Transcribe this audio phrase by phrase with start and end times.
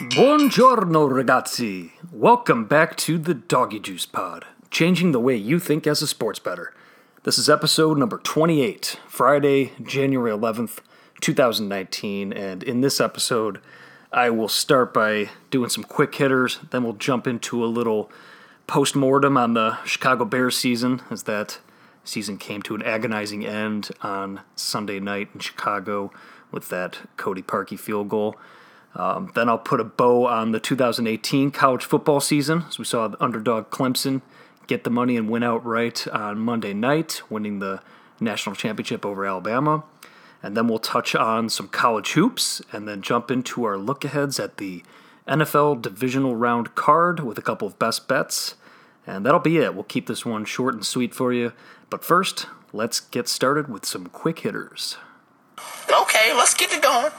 [0.00, 1.90] Buongiorno, ragazzi.
[2.10, 6.38] Welcome back to the Doggy Juice Pod, changing the way you think as a sports
[6.38, 6.72] bettor.
[7.24, 10.78] This is episode number 28, Friday, January 11th,
[11.20, 12.32] 2019.
[12.32, 13.60] And in this episode,
[14.10, 18.10] I will start by doing some quick hitters, then we'll jump into a little
[18.66, 21.58] post mortem on the Chicago Bears season, as that
[22.02, 26.10] season came to an agonizing end on Sunday night in Chicago
[26.50, 28.36] with that Cody Parkey field goal.
[28.94, 33.08] Um, then I'll put a bow on the 2018 college football season, as we saw
[33.08, 34.20] the underdog Clemson
[34.66, 37.82] get the money and win outright on Monday night, winning the
[38.20, 39.84] national championship over Alabama.
[40.42, 44.40] And then we'll touch on some college hoops and then jump into our look aheads
[44.40, 44.82] at the
[45.28, 48.54] NFL divisional round card with a couple of best bets.
[49.06, 49.74] And that'll be it.
[49.74, 51.52] We'll keep this one short and sweet for you.
[51.90, 54.96] But first, let's get started with some quick hitters.
[55.90, 57.12] Okay, let's get it going.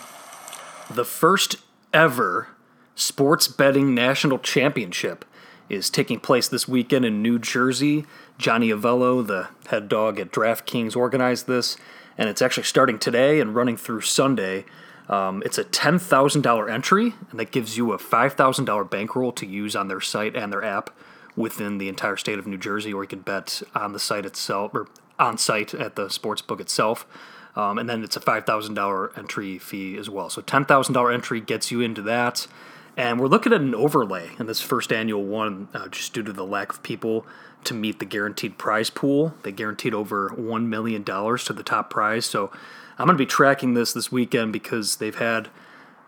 [0.93, 1.55] The first
[1.91, 2.49] ever
[2.93, 5.25] sports betting national championship
[5.67, 8.05] is taking place this weekend in New Jersey.
[8.37, 11.77] Johnny Avello, the head dog at DraftKings, organized this,
[12.15, 14.65] and it's actually starting today and running through Sunday.
[15.09, 19.87] Um, it's a $10,000 entry, and that gives you a $5,000 bankroll to use on
[19.87, 20.91] their site and their app
[21.35, 24.75] within the entire state of New Jersey, or you can bet on the site itself
[24.75, 27.07] or on site at the sports book itself.
[27.55, 30.29] Um, and then it's a $5,000 entry fee as well.
[30.29, 32.47] So $10,000 entry gets you into that.
[32.95, 36.33] And we're looking at an overlay in this first annual one, uh, just due to
[36.33, 37.25] the lack of people
[37.63, 39.35] to meet the guaranteed prize pool.
[39.43, 42.25] They guaranteed over $1 million to the top prize.
[42.25, 42.51] So
[42.97, 45.49] I'm going to be tracking this this weekend because they've had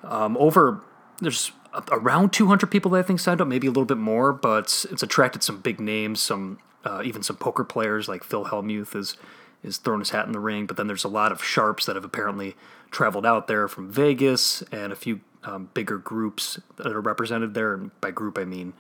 [0.04, 0.82] um, over,
[1.20, 1.52] there's
[1.92, 5.04] around 200 people that I think signed up, maybe a little bit more, but it's
[5.04, 9.18] attracted some big names, some uh, even some poker players like Phil Hellmuth is
[9.66, 10.66] is throwing his hat in the ring.
[10.66, 12.56] But then there's a lot of sharps that have apparently
[12.92, 17.74] traveled out there from Vegas and a few um, bigger groups that are represented there.
[17.74, 18.74] And by group, I mean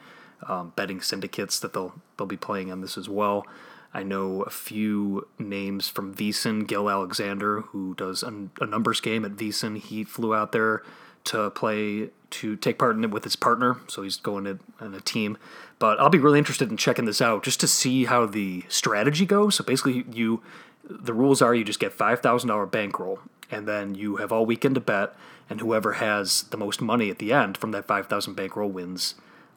[0.47, 3.45] um, betting syndicates that they'll they'll be playing on this as well.
[3.93, 9.23] I know a few names from VSiN, Gill Alexander, who does a, a numbers game
[9.23, 9.77] at VSiN.
[9.77, 10.83] He flew out there
[11.25, 14.93] to play to take part in it with his partner, so he's going in, in
[14.93, 15.37] a team.
[15.79, 19.25] But I'll be really interested in checking this out just to see how the strategy
[19.25, 19.55] goes.
[19.55, 20.41] So basically, you
[20.89, 23.19] the rules are you just get five thousand dollar bankroll,
[23.51, 25.15] and then you have all weekend to bet,
[25.49, 29.15] and whoever has the most money at the end from that five thousand bankroll wins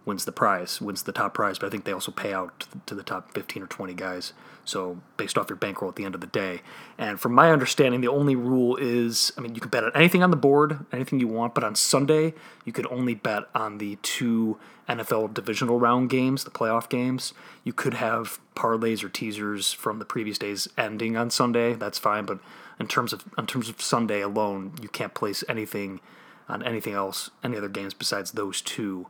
[0.08, 1.58] wins the prize, wins the top prize.
[1.58, 4.32] But I think they also pay out to the top fifteen or twenty guys.
[4.64, 6.62] So based off your bankroll at the end of the day.
[6.98, 10.22] And from my understanding, the only rule is, I mean, you can bet on anything
[10.22, 13.96] on the board, anything you want, but on Sunday you could only bet on the
[14.02, 14.58] two
[14.88, 17.34] NFL divisional round games, the playoff games.
[17.64, 21.74] You could have parlays or teasers from the previous days ending on Sunday.
[21.74, 22.38] That's fine, but
[22.80, 26.00] in terms of in terms of Sunday alone, you can't place anything
[26.48, 29.06] on anything else, any other games besides those two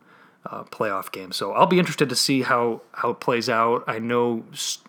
[0.51, 1.33] uh, playoff game.
[1.33, 3.85] So I'll be interested to see how how it plays out.
[3.87, 4.45] I know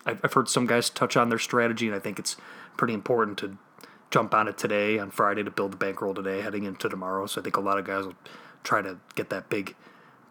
[0.06, 2.36] I've heard some guys touch on their strategy, and I think it's
[2.76, 3.58] pretty important to
[4.10, 7.26] jump on it today on Friday to build the bankroll today, heading into tomorrow.
[7.26, 8.16] So I think a lot of guys will
[8.64, 9.74] try to get that big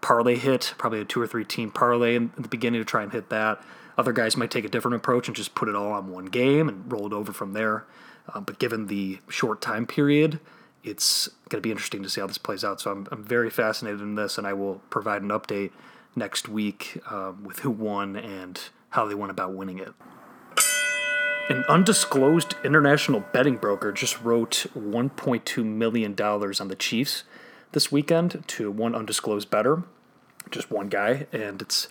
[0.02, 3.12] parlay hit, probably a two or three team parlay in the beginning to try and
[3.12, 3.62] hit that.
[3.98, 6.70] Other guys might take a different approach and just put it all on one game
[6.70, 7.86] and roll it over from there.
[8.34, 10.40] Uh, but given the short time period,
[10.84, 12.82] it's going to be interesting to see how this plays out.
[12.82, 15.72] So I'm, I'm very fascinated in this, and I will provide an update
[16.16, 18.60] next week uh, with who won and
[18.92, 19.94] how they went about winning it.
[21.50, 27.24] An undisclosed international betting broker just wrote $1.2 million on the Chiefs
[27.72, 29.84] this weekend to one undisclosed bettor,
[30.52, 31.88] just one guy, and it's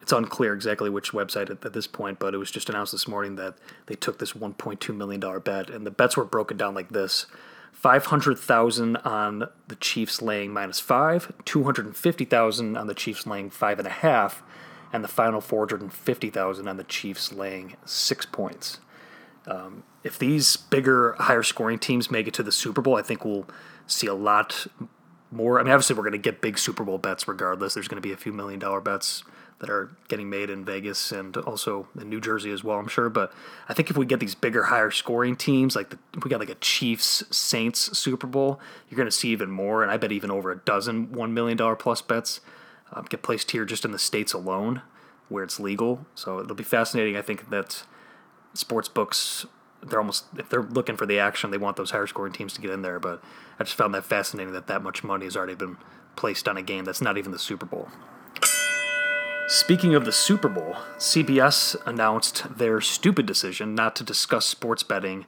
[0.00, 3.06] it's unclear exactly which website at, at, this point, but it was just announced this
[3.06, 3.56] morning that
[3.86, 7.26] they took this 1.2 million dollar bet, and the bets were broken down like this:
[7.72, 13.90] 500,000 on the Chiefs laying minus five, 250,000 on the Chiefs laying five and a
[13.90, 14.42] half,
[14.92, 18.80] and the final 450,000 on the Chiefs laying six points.
[19.46, 23.24] Um, if these bigger, higher scoring teams make it to the Super Bowl, I think
[23.24, 23.46] we'll
[23.86, 24.66] see a lot
[25.30, 25.58] more.
[25.58, 27.74] I mean, obviously, we're going to get big Super Bowl bets regardless.
[27.74, 29.24] There's going to be a few million dollar bets
[29.60, 33.08] that are getting made in Vegas and also in New Jersey as well, I'm sure.
[33.08, 33.32] But
[33.68, 36.40] I think if we get these bigger, higher scoring teams, like the, if we got
[36.40, 39.82] like a Chiefs Saints Super Bowl, you're going to see even more.
[39.82, 42.40] And I bet even over a dozen $1 million plus bets
[42.92, 44.82] uh, get placed here just in the States alone
[45.28, 46.06] where it's legal.
[46.14, 47.16] So it'll be fascinating.
[47.16, 47.84] I think that
[48.54, 49.46] sports books.
[49.80, 52.60] They're almost if they're looking for the action, they want those higher scoring teams to
[52.60, 52.98] get in there.
[52.98, 53.22] But
[53.60, 55.76] I just found that fascinating that that much money has already been
[56.16, 57.88] placed on a game that's not even the Super Bowl.
[59.48, 65.24] Speaking of the Super Bowl, CBS announced their stupid decision not to discuss sports betting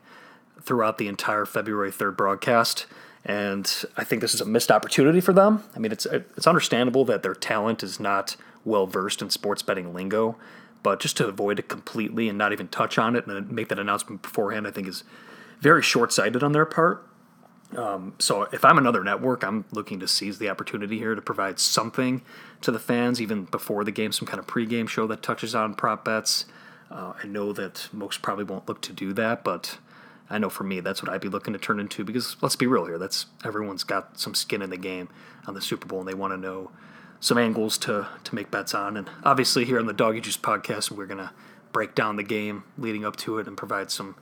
[0.60, 2.84] throughout the entire February 3rd broadcast.
[3.24, 3.64] And
[3.96, 5.64] I think this is a missed opportunity for them.
[5.74, 9.94] I mean, it's it's understandable that their talent is not well versed in sports betting
[9.94, 10.36] lingo,
[10.82, 13.78] but just to avoid it completely and not even touch on it and make that
[13.78, 15.02] announcement beforehand, I think is
[15.60, 17.09] very short sighted on their part.
[17.76, 21.60] Um, so if I'm another network, I'm looking to seize the opportunity here to provide
[21.60, 22.22] something
[22.62, 25.74] to the fans, even before the game, some kind of pregame show that touches on
[25.74, 26.46] prop bets.
[26.90, 29.78] Uh, I know that most probably won't look to do that, but
[30.28, 32.66] I know for me that's what I'd be looking to turn into because let's be
[32.66, 35.08] real here, that's everyone's got some skin in the game
[35.46, 36.70] on the Super Bowl and they want to know
[37.20, 38.96] some angles to to make bets on.
[38.96, 41.32] And obviously here on the Doggy Juice podcast, we're gonna
[41.72, 44.16] break down the game leading up to it and provide some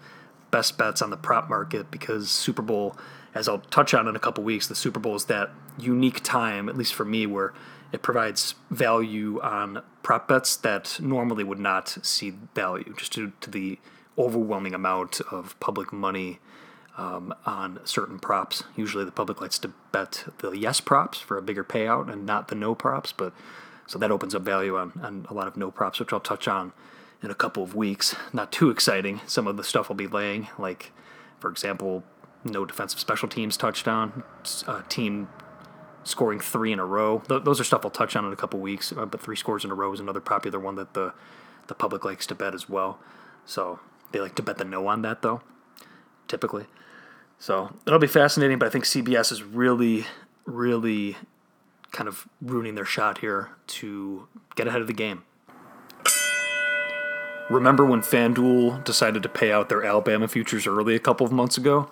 [0.50, 2.96] best bets on the prop market because Super Bowl
[3.38, 6.68] as I'll touch on in a couple weeks, the Super Bowl is that unique time,
[6.68, 7.54] at least for me, where
[7.92, 13.48] it provides value on prop bets that normally would not see value, just due to
[13.48, 13.78] the
[14.18, 16.40] overwhelming amount of public money
[16.96, 18.64] um, on certain props.
[18.74, 22.48] Usually, the public likes to bet the yes props for a bigger payout and not
[22.48, 23.32] the no props, but
[23.86, 26.48] so that opens up value on, on a lot of no props, which I'll touch
[26.48, 26.72] on
[27.22, 28.16] in a couple of weeks.
[28.32, 29.20] Not too exciting.
[29.26, 30.90] Some of the stuff I'll be laying, like
[31.38, 32.02] for example,
[32.44, 34.22] no defensive special teams touchdown,
[34.66, 35.28] uh, team
[36.04, 37.22] scoring three in a row.
[37.28, 38.92] Th- those are stuff I'll touch on in a couple weeks.
[38.92, 41.12] Uh, but three scores in a row is another popular one that the
[41.66, 42.98] the public likes to bet as well.
[43.44, 43.78] So
[44.12, 45.42] they like to bet the no on that though,
[46.26, 46.66] typically.
[47.38, 48.58] So it'll be fascinating.
[48.58, 50.06] But I think CBS is really,
[50.44, 51.16] really
[51.92, 54.26] kind of ruining their shot here to
[54.56, 55.24] get ahead of the game.
[57.50, 61.56] Remember when FanDuel decided to pay out their Alabama futures early a couple of months
[61.56, 61.88] ago?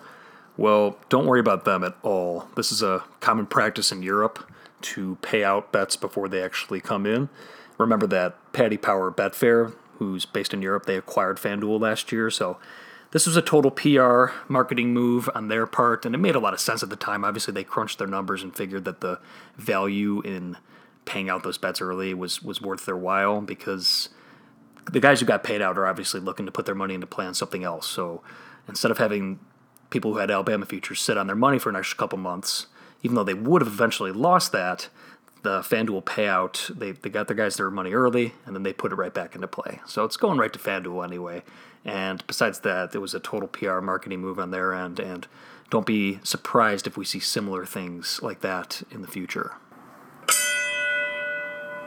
[0.57, 2.47] Well, don't worry about them at all.
[2.55, 4.51] This is a common practice in Europe
[4.81, 7.29] to pay out bets before they actually come in.
[7.77, 12.57] Remember that Paddy Power Betfair, who's based in Europe, they acquired FanDuel last year, so
[13.11, 16.53] this was a total PR marketing move on their part, and it made a lot
[16.53, 17.23] of sense at the time.
[17.23, 19.19] Obviously, they crunched their numbers and figured that the
[19.55, 20.57] value in
[21.05, 24.09] paying out those bets early was was worth their while because
[24.91, 27.33] the guys who got paid out are obviously looking to put their money into plan
[27.33, 27.87] something else.
[27.87, 28.21] So
[28.67, 29.39] instead of having
[29.89, 32.67] people who had Alabama futures sit on their money for an extra couple months,
[33.03, 34.89] even though they would have eventually lost that.
[35.43, 38.91] The FanDuel payout, they, they got their guys their money early and then they put
[38.91, 39.79] it right back into play.
[39.85, 41.43] So it's going right to FanDuel anyway.
[41.85, 44.99] And besides that, it was a total PR marketing move on their end.
[44.99, 45.27] And
[45.69, 49.53] don't be surprised if we see similar things like that in the future.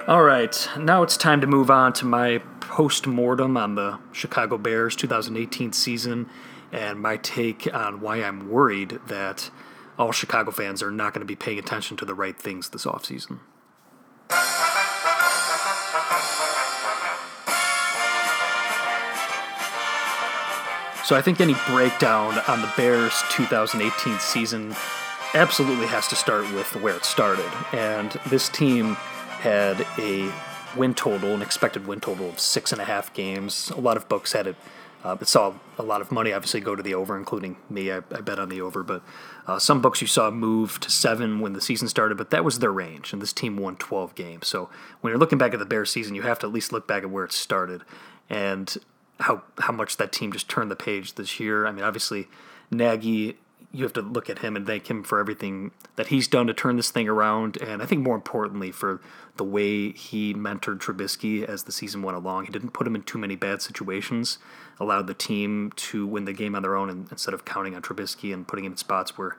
[0.07, 4.57] All right, now it's time to move on to my post mortem on the Chicago
[4.57, 6.29] Bears 2018 season
[6.73, 9.51] and my take on why I'm worried that
[9.99, 12.85] all Chicago fans are not going to be paying attention to the right things this
[12.85, 13.41] offseason.
[21.05, 24.77] So I think any breakdown on the Bears 2018 season
[25.35, 27.51] absolutely has to start with where it started.
[27.73, 28.95] And this team
[29.41, 30.33] had a
[30.77, 33.71] win total, an expected win total of six and a half games.
[33.71, 34.57] A lot of books had it
[35.05, 37.91] uh, it saw a lot of money obviously go to the over, including me.
[37.91, 39.03] I, I bet on the over, but
[39.47, 42.59] uh, some books you saw move to seven when the season started, but that was
[42.59, 44.47] their range, and this team won 12 games.
[44.47, 44.69] So
[45.01, 47.03] when you're looking back at the Bears season, you have to at least look back
[47.03, 47.83] at where it started
[48.29, 48.77] and
[49.21, 51.67] how how much that team just turned the page this year.
[51.67, 52.29] I mean, obviously
[52.71, 53.37] Nagy
[53.73, 56.55] you have to look at him and thank him for everything that he's done to
[56.55, 57.57] turn this thing around.
[57.59, 59.01] And I think more importantly, for
[59.37, 62.47] the way he mentored Trubisky as the season went along.
[62.47, 64.39] He didn't put him in too many bad situations,
[64.79, 68.35] allowed the team to win the game on their own instead of counting on Trubisky
[68.35, 69.37] and putting him in spots where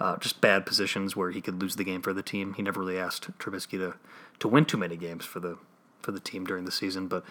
[0.00, 2.54] uh, just bad positions where he could lose the game for the team.
[2.54, 3.94] He never really asked Trubisky to,
[4.38, 5.58] to win too many games for the
[6.00, 7.24] for the team during the season, but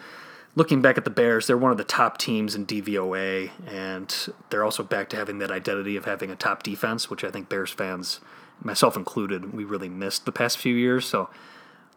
[0.55, 4.63] looking back at the Bears, they're one of the top teams in DVOA, and they're
[4.63, 7.71] also back to having that identity of having a top defense, which I think Bears
[7.71, 8.19] fans,
[8.61, 11.05] myself included, we really missed the past few years.
[11.05, 11.29] So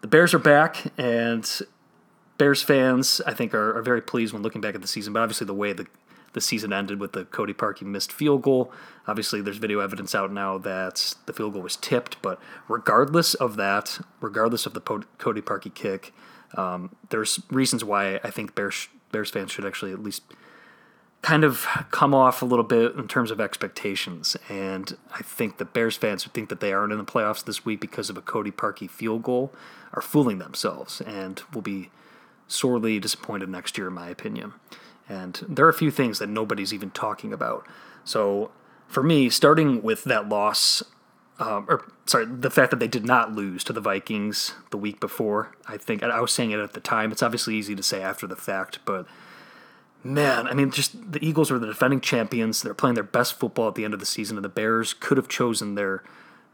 [0.00, 1.48] the Bears are back, and
[2.38, 5.12] Bears fans, I think, are, are very pleased when looking back at the season.
[5.12, 5.86] But obviously, the way the
[6.32, 8.70] the season ended with the Cody Parkey missed field goal.
[9.06, 12.20] Obviously, there's video evidence out now that the field goal was tipped.
[12.20, 16.12] But regardless of that, regardless of the Cody Parkey kick,
[16.54, 20.22] um, there's reasons why I think Bears Bears fans should actually at least
[21.22, 24.36] kind of come off a little bit in terms of expectations.
[24.48, 27.64] And I think the Bears fans who think that they aren't in the playoffs this
[27.64, 29.52] week because of a Cody Parkey field goal
[29.92, 31.90] are fooling themselves and will be
[32.46, 34.52] sorely disappointed next year, in my opinion.
[35.08, 37.66] And there are a few things that nobody's even talking about.
[38.04, 38.50] So
[38.86, 40.82] for me, starting with that loss
[41.38, 45.00] um, or sorry, the fact that they did not lose to the Vikings the week
[45.00, 45.54] before.
[45.66, 47.12] I think I was saying it at the time.
[47.12, 49.06] It's obviously easy to say after the fact, but
[50.06, 52.62] Man, I mean, just the Eagles were the defending champions.
[52.62, 55.16] They're playing their best football at the end of the season, and the Bears could
[55.16, 56.04] have chosen their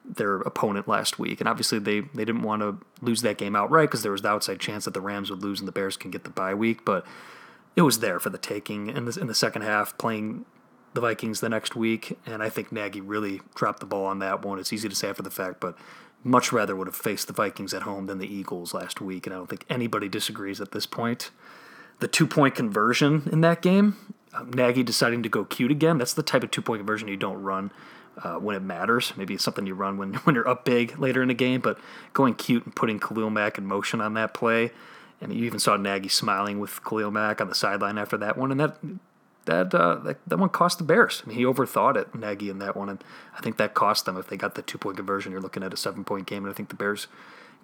[0.04, 1.38] their opponent last week.
[1.38, 4.28] And obviously, they, they didn't want to lose that game outright because there was the
[4.28, 6.84] outside chance that the Rams would lose and the Bears can get the bye week.
[6.84, 7.04] But
[7.76, 10.46] it was there for the taking in in the second half, playing
[10.94, 12.18] the Vikings the next week.
[12.26, 14.58] And I think Nagy really dropped the ball on that one.
[14.58, 15.76] It's easy to say after the fact, but
[16.25, 19.26] much rather would have faced the Vikings at home than the Eagles last week.
[19.26, 21.30] And I don't think anybody disagrees at this point.
[22.00, 23.96] The two point conversion in that game,
[24.34, 27.16] um, Nagy deciding to go cute again, that's the type of two point conversion you
[27.16, 27.70] don't run
[28.22, 29.12] uh, when it matters.
[29.16, 31.78] Maybe it's something you run when, when you're up big later in the game, but
[32.12, 34.70] going cute and putting Khalil Mack in motion on that play.
[35.20, 38.50] And you even saw Nagy smiling with Khalil Mack on the sideline after that one.
[38.50, 38.76] And that
[39.46, 41.22] that, uh, that that one cost the Bears.
[41.25, 43.02] I mean, he overthought it, Nagy, in that one, and
[43.37, 44.16] I think that cost them.
[44.16, 46.52] If they got the two point conversion, you're looking at a seven point game, and
[46.52, 47.08] I think the Bears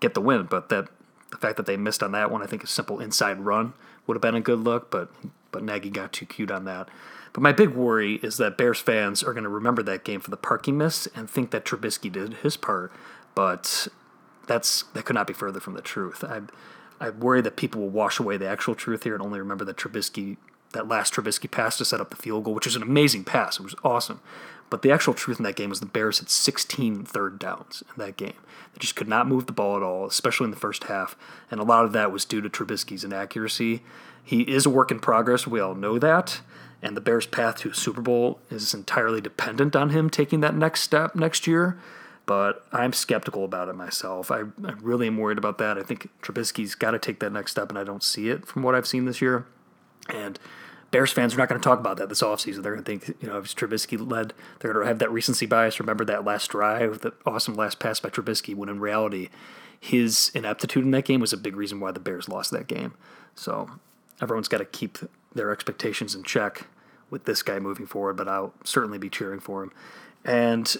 [0.00, 0.44] get the win.
[0.44, 0.88] But that
[1.30, 3.74] the fact that they missed on that one, I think a simple inside run
[4.06, 4.90] would have been a good look.
[4.90, 5.10] But
[5.52, 6.88] but Nagy got too cute on that.
[7.32, 10.30] But my big worry is that Bears fans are going to remember that game for
[10.30, 12.92] the Parkey miss and think that Trubisky did his part.
[13.34, 13.86] But
[14.46, 16.24] that's that could not be further from the truth.
[16.24, 16.40] I
[17.00, 19.76] I worry that people will wash away the actual truth here and only remember that
[19.76, 20.36] Trubisky
[20.72, 23.58] that last Trubisky pass to set up the field goal, which was an amazing pass.
[23.58, 24.20] It was awesome.
[24.70, 28.04] But the actual truth in that game was the Bears had 16 third downs in
[28.04, 28.34] that game.
[28.74, 31.16] They just could not move the ball at all, especially in the first half.
[31.50, 33.82] And a lot of that was due to Trubisky's inaccuracy.
[34.22, 35.46] He is a work in progress.
[35.46, 36.40] We all know that.
[36.82, 40.54] And the Bears' path to a Super Bowl is entirely dependent on him taking that
[40.54, 41.78] next step next year.
[42.26, 44.30] But I'm skeptical about it myself.
[44.30, 45.78] I, I really am worried about that.
[45.78, 48.62] I think Trubisky's got to take that next step, and I don't see it from
[48.62, 49.46] what I've seen this year.
[50.08, 50.38] And
[50.90, 52.62] Bears fans are not going to talk about that this offseason.
[52.62, 55.46] They're going to think, you know, if Trubisky led, they're going to have that recency
[55.46, 55.78] bias.
[55.80, 59.28] Remember that last drive, the awesome last pass by Trubisky, when in reality,
[59.78, 62.94] his ineptitude in that game was a big reason why the Bears lost that game.
[63.34, 63.70] So
[64.20, 64.98] everyone's got to keep
[65.34, 66.66] their expectations in check
[67.10, 69.72] with this guy moving forward, but I'll certainly be cheering for him.
[70.24, 70.74] And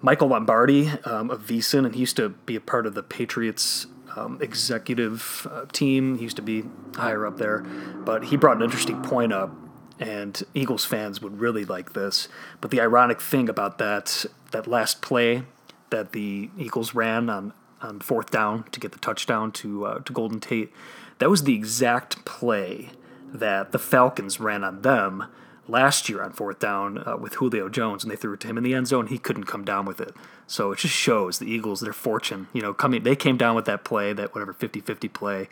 [0.00, 3.86] Michael Lombardi um, of VSiN, and he used to be a part of the Patriots
[4.16, 6.16] um, executive uh, team.
[6.16, 6.64] He used to be
[6.96, 9.50] higher up there, but he brought an interesting point up,
[9.98, 12.28] and Eagles fans would really like this.
[12.60, 15.42] But the ironic thing about that that last play
[15.90, 20.12] that the Eagles ran on on fourth down to get the touchdown to uh, to
[20.12, 20.72] Golden Tate,
[21.18, 22.90] that was the exact play
[23.32, 25.26] that the Falcons ran on them
[25.68, 28.58] last year on fourth down uh, with Julio Jones, and they threw it to him
[28.58, 29.06] in the end zone.
[29.06, 30.14] He couldn't come down with it.
[30.46, 32.48] So it just shows the Eagles their fortune.
[32.52, 35.48] You know, coming they came down with that play, that whatever 50-50 play,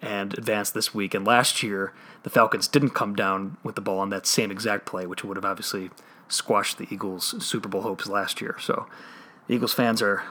[0.00, 1.14] and advanced this week.
[1.14, 1.92] And last year,
[2.22, 5.36] the Falcons didn't come down with the ball on that same exact play, which would
[5.36, 5.90] have obviously
[6.28, 8.56] squashed the Eagles' Super Bowl hopes last year.
[8.58, 8.86] So
[9.48, 10.22] Eagles fans are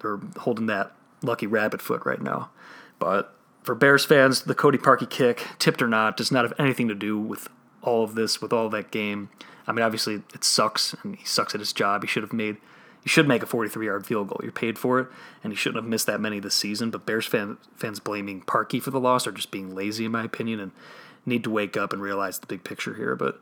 [0.00, 2.50] they're holding that lucky rabbit foot right now.
[2.98, 6.88] But for Bears fans, the Cody Parkey kick, tipped or not, does not have anything
[6.88, 7.48] to do with
[7.82, 9.30] all of this, with all that game.
[9.66, 12.02] I mean, obviously it sucks, and he sucks at his job.
[12.02, 12.56] He should have made,
[13.02, 14.40] he should make a 43-yard field goal.
[14.42, 15.08] You're paid for it,
[15.42, 16.90] and he shouldn't have missed that many this season.
[16.90, 20.24] But Bears fan, fans blaming Parkey for the loss are just being lazy, in my
[20.24, 20.72] opinion, and
[21.24, 23.14] need to wake up and realize the big picture here.
[23.14, 23.40] But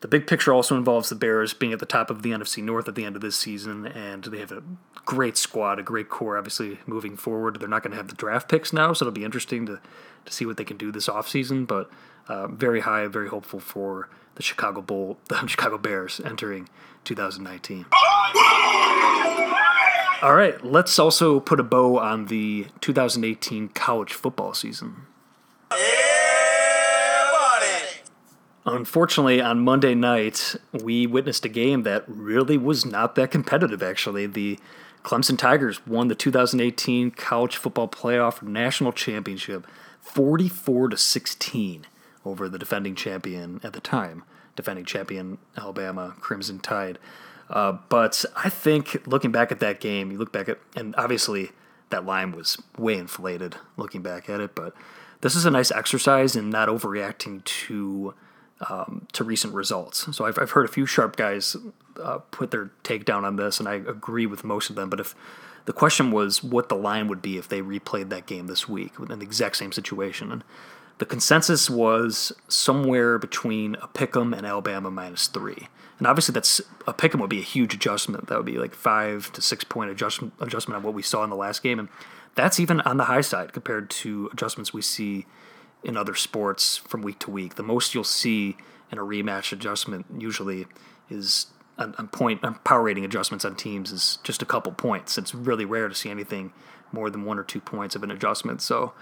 [0.00, 2.88] the big picture also involves the Bears being at the top of the NFC North
[2.88, 4.62] at the end of this season, and they have a
[5.04, 7.60] great squad, a great core, obviously, moving forward.
[7.60, 9.80] They're not going to have the draft picks now, so it'll be interesting to,
[10.24, 11.66] to see what they can do this offseason.
[11.66, 11.90] But
[12.30, 16.68] uh, very high, very hopeful for the Chicago Bull, the Chicago Bears entering
[17.04, 17.86] 2019.
[20.22, 25.06] All right, let's also put a bow on the 2018 college football season.
[28.66, 34.26] Unfortunately, on Monday night, we witnessed a game that really was not that competitive, actually.
[34.26, 34.58] The
[35.02, 39.66] Clemson Tigers won the 2018 College Football Playoff National Championship
[40.02, 41.86] 44 to 16
[42.24, 44.24] over the defending champion at the time,
[44.56, 46.98] defending champion Alabama Crimson Tide.
[47.48, 51.50] Uh, but I think looking back at that game, you look back at, and obviously
[51.90, 54.74] that line was way inflated looking back at it, but
[55.20, 58.14] this is a nice exercise in not overreacting to
[58.68, 60.14] um, to recent results.
[60.14, 61.56] So I've, I've heard a few sharp guys
[62.00, 64.90] uh, put their take down on this, and I agree with most of them.
[64.90, 65.14] But if
[65.64, 68.92] the question was what the line would be if they replayed that game this week
[68.98, 70.44] in the exact same situation, and
[71.00, 75.68] the consensus was somewhere between a pick'em and Alabama minus three.
[75.96, 78.28] And obviously, that's a pick'em would be a huge adjustment.
[78.28, 81.30] That would be like five to six point adjustment adjustment on what we saw in
[81.30, 81.88] the last game, and
[82.34, 85.24] that's even on the high side compared to adjustments we see
[85.82, 87.54] in other sports from week to week.
[87.54, 88.58] The most you'll see
[88.92, 90.66] in a rematch adjustment usually
[91.08, 91.46] is
[91.78, 95.16] on point power rating adjustments on teams is just a couple points.
[95.16, 96.52] It's really rare to see anything
[96.92, 98.60] more than one or two points of an adjustment.
[98.60, 98.92] So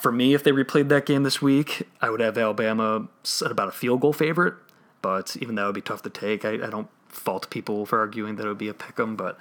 [0.00, 3.08] for me, if they replayed that game this week, I would have Alabama
[3.44, 4.54] at about a field goal favorite.
[5.02, 6.44] But even that would be tough to take.
[6.44, 9.38] I, I don't fault people for arguing that it would be a pick 'em, but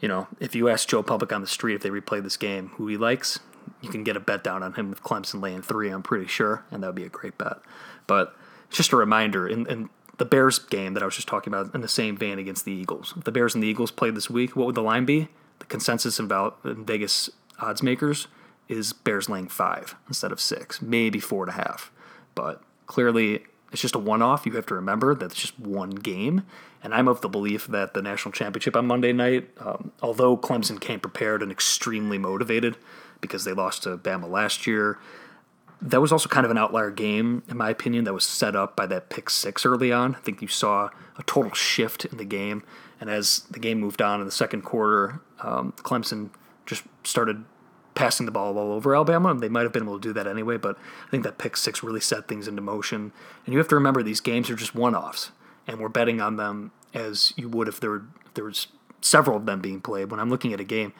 [0.00, 2.68] you know, if you ask Joe Public on the street if they replay this game,
[2.76, 3.40] who he likes,
[3.82, 5.90] you can get a bet down on him with Clemson laying three.
[5.90, 7.58] I'm pretty sure, and that would be a great bet.
[8.06, 8.34] But
[8.70, 11.80] just a reminder, in, in the Bears game that I was just talking about, in
[11.82, 14.56] the same vein against the Eagles, if the Bears and the Eagles played this week,
[14.56, 15.28] what would the line be?
[15.58, 17.28] The consensus about Vegas
[17.58, 18.26] odds makers
[18.70, 21.90] is Bears laying five instead of six, maybe four and a half.
[22.34, 24.46] But clearly, it's just a one off.
[24.46, 26.44] You have to remember that it's just one game.
[26.82, 30.80] And I'm of the belief that the national championship on Monday night, um, although Clemson
[30.80, 32.78] came prepared and extremely motivated
[33.20, 34.98] because they lost to Bama last year,
[35.82, 38.76] that was also kind of an outlier game, in my opinion, that was set up
[38.76, 40.14] by that pick six early on.
[40.14, 42.62] I think you saw a total shift in the game.
[43.00, 46.30] And as the game moved on in the second quarter, um, Clemson
[46.66, 47.44] just started
[47.94, 49.34] passing the ball all over Alabama.
[49.34, 51.82] They might have been able to do that anyway, but I think that pick six
[51.82, 53.12] really set things into motion.
[53.44, 55.32] And you have to remember these games are just one offs,
[55.66, 58.68] and we're betting on them as you would if there were if there was
[59.00, 60.10] several of them being played.
[60.10, 60.92] When I'm looking at a game,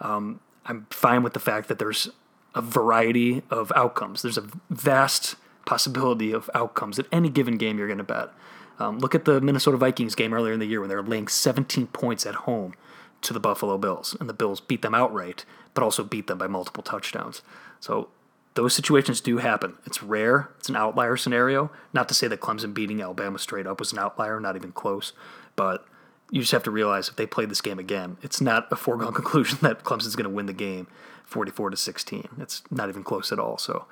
[0.00, 2.10] um, I'm fine with the fact that there's
[2.54, 4.22] a variety of outcomes.
[4.22, 8.30] There's a vast possibility of outcomes at any given game you're going to bet.
[8.78, 11.28] Um, look at the Minnesota Vikings game earlier in the year when they were laying
[11.28, 12.74] 17 points at home
[13.24, 16.46] to the Buffalo Bills, and the Bills beat them outright, but also beat them by
[16.46, 17.42] multiple touchdowns.
[17.80, 18.08] So
[18.54, 19.76] those situations do happen.
[19.84, 20.50] It's rare.
[20.58, 21.70] It's an outlier scenario.
[21.92, 25.12] Not to say that Clemson beating Alabama straight up was an outlier, not even close,
[25.56, 25.84] but
[26.30, 29.12] you just have to realize if they play this game again, it's not a foregone
[29.14, 30.86] conclusion that Clemson's going to win the game
[31.24, 32.28] 44 to 16.
[32.38, 33.58] It's not even close at all.
[33.58, 33.86] So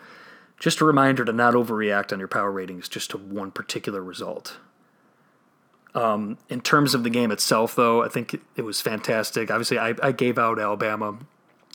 [0.58, 4.58] just a reminder to not overreact on your power ratings just to one particular result.
[5.94, 9.50] Um, in terms of the game itself, though, I think it was fantastic.
[9.50, 11.18] Obviously, I, I gave out Alabama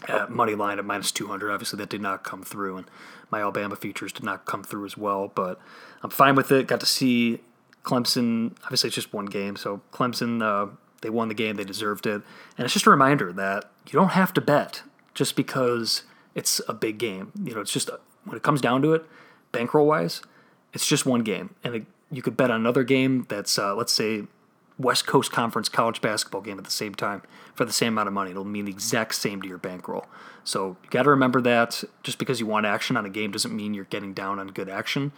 [0.07, 1.51] at money line at minus 200.
[1.51, 2.88] Obviously, that did not come through, and
[3.29, 5.31] my Alabama futures did not come through as well.
[5.33, 5.59] But
[6.01, 6.67] I'm fine with it.
[6.67, 7.41] Got to see
[7.83, 8.55] Clemson.
[8.63, 10.71] Obviously, it's just one game, so Clemson uh,
[11.01, 11.55] they won the game.
[11.55, 12.21] They deserved it,
[12.57, 14.82] and it's just a reminder that you don't have to bet
[15.13, 16.03] just because
[16.36, 17.32] it's a big game.
[17.43, 17.89] You know, it's just
[18.25, 19.06] when it comes down to it,
[19.51, 20.21] bankroll wise,
[20.73, 23.93] it's just one game, and it, you could bet on another game that's uh, let's
[23.93, 24.24] say
[24.80, 27.22] West Coast Conference college basketball game at the same time
[27.56, 28.32] for the same amount of money.
[28.32, 30.06] It'll mean the exact same to your bankroll.
[30.43, 33.56] So you got to remember that just because you want action on a game doesn't
[33.56, 35.12] mean you're getting down on good action.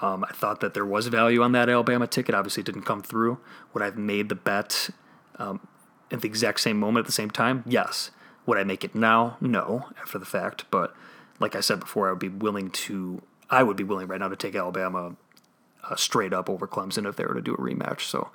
[0.00, 2.34] Um, I thought that there was value on that Alabama ticket.
[2.34, 3.38] Obviously, it didn't come through.
[3.72, 4.88] Would I have made the bet
[5.36, 5.66] um,
[6.10, 7.62] at the exact same moment at the same time?
[7.66, 8.10] Yes.
[8.46, 9.36] Would I make it now?
[9.40, 10.64] No, after the fact.
[10.70, 10.94] But
[11.38, 13.22] like I said before, I would be willing to.
[13.50, 15.14] I would be willing right now to take Alabama
[15.98, 18.02] straight up over Clemson if they were to do a rematch.
[18.02, 18.30] So,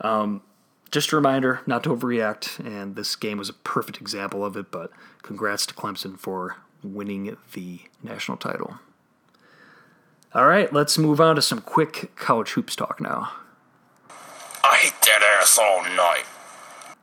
[0.00, 0.42] um,
[0.90, 2.58] just a reminder not to overreact.
[2.64, 4.70] And this game was a perfect example of it.
[4.70, 4.90] But
[5.22, 8.78] congrats to Clemson for winning the national title.
[10.34, 13.32] All right, let's move on to some quick college hoops talk now.
[14.62, 16.24] I hate that ass all night.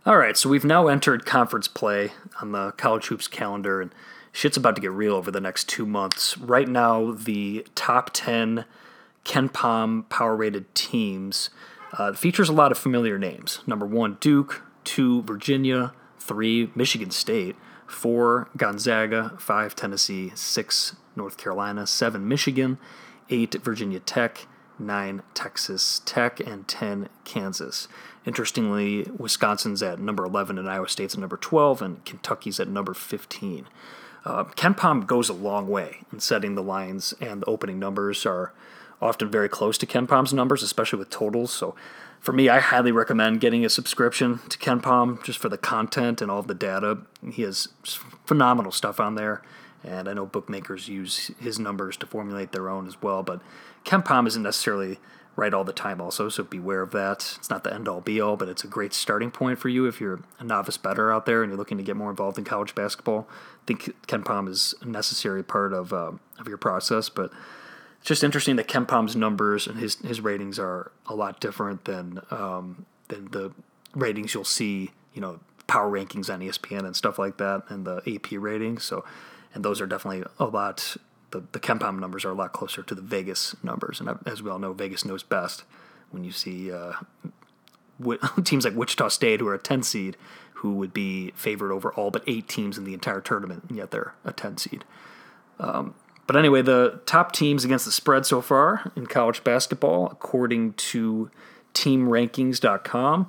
[0.06, 2.12] All right, so we've now entered conference play
[2.42, 3.96] on the college hoops calendar, and
[4.34, 6.38] shit's about to get real over the next two months.
[6.38, 8.66] Right now, the top 10
[9.26, 11.50] KenPom power rated teams
[11.94, 13.60] uh, features a lot of familiar names.
[13.68, 14.64] Number one, Duke.
[14.84, 15.94] Two, Virginia.
[16.20, 17.56] Three, Michigan State.
[17.88, 19.34] Four, Gonzaga.
[19.40, 20.32] Five, Tennessee.
[20.36, 21.86] Six, North Carolina.
[21.86, 22.78] Seven, Michigan.
[23.30, 24.48] Eight, Virginia Tech.
[24.80, 26.40] Nine, Texas Tech.
[26.40, 27.88] And 10, Kansas.
[28.26, 32.94] Interestingly, Wisconsin's at number 11 and Iowa State's at number 12, and Kentucky's at number
[32.94, 33.68] 15.
[34.26, 38.54] Uh, KenPom goes a long way in setting the lines, and the opening numbers are
[39.04, 41.52] often very close to Ken KenPom's numbers, especially with totals.
[41.52, 41.76] So,
[42.20, 46.22] for me, I highly recommend getting a subscription to Ken KenPom just for the content
[46.22, 47.00] and all the data.
[47.32, 47.68] He has
[48.26, 49.42] phenomenal stuff on there,
[49.84, 53.24] and I know bookmakers use his numbers to formulate their own as well.
[53.24, 53.42] But
[53.84, 55.00] Ken KenPom isn't necessarily
[55.36, 58.22] right all the time also so beware of that it's not the end all be
[58.22, 61.26] all but it's a great starting point for you if you're a novice bettor out
[61.26, 64.76] there and you're looking to get more involved in college basketball i think KenPom is
[64.82, 67.32] a necessary part of, uh, of your process but
[68.04, 72.20] it's just interesting that KenPom's numbers and his, his ratings are a lot different than
[72.32, 73.54] um, than the
[73.96, 77.98] ratings you'll see you know power rankings on espn and stuff like that and the
[78.14, 79.06] ap ratings so
[79.54, 80.98] and those are definitely a lot
[81.32, 84.00] the, the KenPom numbers are a lot closer to the Vegas numbers.
[84.00, 85.64] And as we all know, Vegas knows best
[86.12, 86.94] when you see uh,
[88.44, 90.16] teams like Wichita State, who are a 10 seed,
[90.56, 93.90] who would be favored over all but eight teams in the entire tournament, and yet
[93.90, 94.86] they're a 10 seed.
[95.60, 100.74] Um, but anyway, the top teams against the spread so far in college basketball, according
[100.74, 101.30] to
[101.74, 103.28] TeamRankings.com,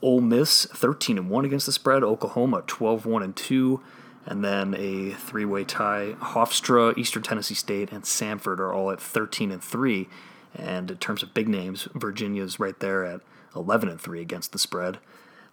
[0.00, 3.80] Ole Miss 13 and 1 against the spread, Oklahoma 12 1 and 2,
[4.26, 9.52] And then a three-way tie: Hofstra, Eastern Tennessee State, and Samford are all at 13
[9.52, 10.08] and three.
[10.54, 13.20] And in terms of big names, Virginia's right there at
[13.54, 14.98] 11 and three against the spread.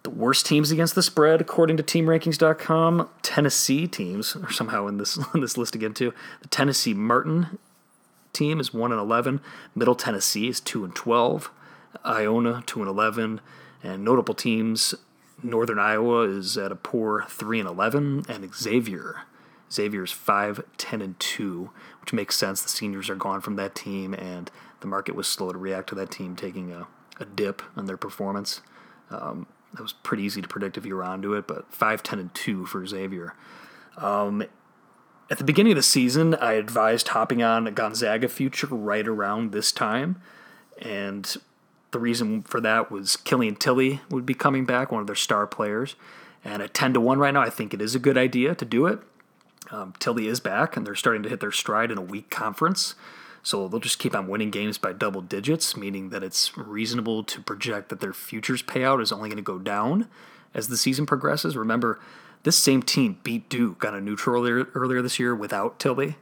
[0.02, 5.18] The worst teams against the spread, according to TeamRankings.com, Tennessee teams are somehow in this
[5.34, 6.14] this list again too.
[6.42, 7.58] The Tennessee Martin
[8.32, 9.40] team is one and 11.
[9.74, 11.50] Middle Tennessee is two and 12.
[12.04, 13.40] Iona two and 11,
[13.82, 14.94] and notable teams.
[15.42, 19.22] Northern Iowa is at a poor three and 11, and Xavier.
[19.72, 22.62] Xavier's 5, 10, and 2, which makes sense.
[22.62, 25.94] The seniors are gone from that team, and the market was slow to react to
[25.94, 26.88] that team taking a,
[27.20, 28.62] a dip in their performance.
[29.10, 32.18] Um, that was pretty easy to predict if you were onto it, but 5, 10,
[32.18, 33.34] and 2 for Xavier.
[33.96, 34.42] Um,
[35.30, 39.52] at the beginning of the season, I advised hopping on a Gonzaga future right around
[39.52, 40.20] this time,
[40.80, 41.36] and
[41.92, 45.46] the reason for that was Killian Tillie would be coming back, one of their star
[45.46, 45.96] players.
[46.44, 48.64] And at 10 to 1 right now, I think it is a good idea to
[48.64, 49.00] do it.
[49.70, 52.94] Um, Tillie is back, and they're starting to hit their stride in a weak conference.
[53.42, 57.40] So they'll just keep on winning games by double digits, meaning that it's reasonable to
[57.40, 60.08] project that their futures payout is only going to go down
[60.54, 61.56] as the season progresses.
[61.56, 61.98] Remember,
[62.42, 66.16] this same team beat Duke on a neutral earlier, earlier this year without Tillie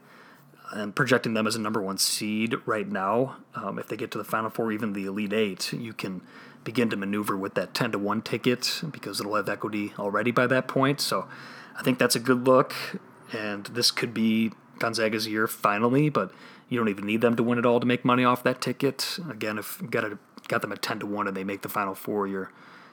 [0.72, 3.36] and projecting them as a number one seed right now.
[3.54, 6.22] Um, if they get to the Final Four, even the Elite Eight, you can
[6.64, 10.46] begin to maneuver with that 10 to 1 ticket because it'll have equity already by
[10.46, 11.00] that point.
[11.00, 11.26] So
[11.78, 12.74] I think that's a good look.
[13.32, 16.32] And this could be Gonzaga's year finally, but
[16.68, 19.18] you don't even need them to win it all to make money off that ticket.
[19.30, 21.68] Again, if you got, a, got them at 10 to 1 and they make the
[21.68, 22.50] Final Four, you're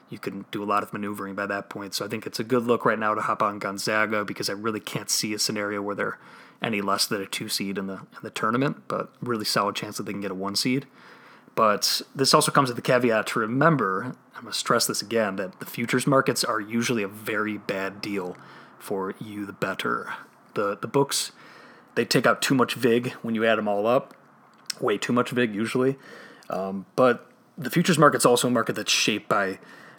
[0.08, 1.94] you can do a lot of maneuvering by that point.
[1.94, 4.52] So I think it's a good look right now to hop on Gonzaga because I
[4.52, 6.18] really can't see a scenario where they're
[6.62, 9.96] any less than a two seed in the in the tournament, but really solid chance
[9.96, 10.86] that they can get a one seed.
[11.54, 15.58] But this also comes with the caveat to remember, I'm to stress this again, that
[15.58, 18.36] the futures markets are usually a very bad deal
[18.78, 20.12] for you, the bettor.
[20.52, 21.32] The, the books,
[21.96, 24.14] they take out too much VIG when you add them all up,
[24.80, 25.96] way too much VIG usually.
[26.48, 27.28] Um, but
[27.58, 29.58] the futures market's also a market that's shaped by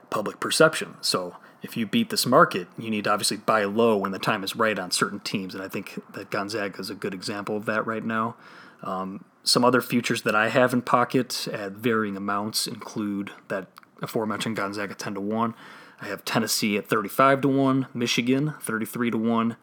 [0.09, 0.95] public perception.
[1.01, 4.43] So if you beat this market, you need to obviously buy low when the time
[4.43, 7.65] is right on certain teams, and I think that Gonzaga is a good example of
[7.65, 8.35] that right now.
[8.83, 13.67] Um, some other futures that I have in pocket at varying amounts include that
[14.01, 15.55] aforementioned Gonzaga 10 to 1.
[15.99, 19.57] I have Tennessee at 35 to 1, Michigan 33 to 1,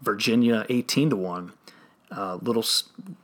[0.00, 1.52] Virginia 18 to 1.
[2.10, 2.64] Uh, little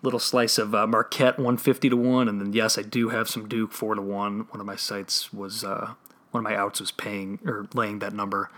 [0.03, 3.49] little slice of uh, Marquette 150 to 1 and then yes I do have some
[3.49, 5.95] Duke 4 to 1 one of my sites was uh,
[6.33, 8.51] one of my outs was paying or laying that number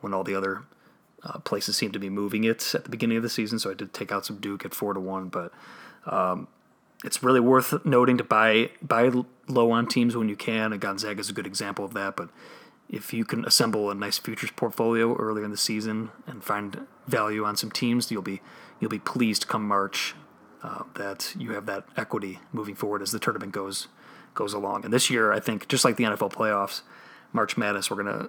[0.00, 0.62] when all the other
[1.24, 3.58] uh, places seemed to be moving it at the beginning of the season.
[3.58, 5.52] So I did take out some Duke at four to one, but
[6.06, 6.48] um,
[7.04, 9.10] it's really worth noting to buy buy
[9.48, 10.72] low on teams when you can.
[10.72, 12.16] And Gonzaga is a good example of that.
[12.16, 12.28] But
[12.90, 17.44] if you can assemble a nice futures portfolio earlier in the season and find value
[17.44, 18.40] on some teams, you'll be
[18.82, 20.14] you'll be pleased come March
[20.62, 23.86] uh, that you have that equity moving forward as the tournament goes
[24.34, 24.84] goes along.
[24.84, 26.82] And this year, I think just like the NFL playoffs,
[27.32, 28.28] March Madness, we're gonna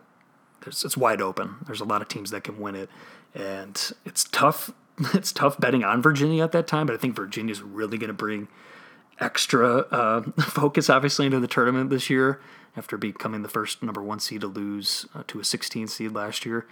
[0.65, 1.55] it's wide open.
[1.65, 2.89] There's a lot of teams that can win it,
[3.33, 4.71] and it's tough.
[5.15, 8.13] It's tough betting on Virginia at that time, but I think Virginia's really going to
[8.13, 8.47] bring
[9.19, 12.39] extra uh, focus, obviously, into the tournament this year
[12.77, 16.45] after becoming the first number one seed to lose uh, to a 16 seed last
[16.45, 16.67] year.